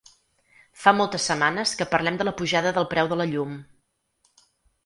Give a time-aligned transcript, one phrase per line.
[0.85, 3.55] Fa moltes setmanes que parlem de la pujada del preu de la llum.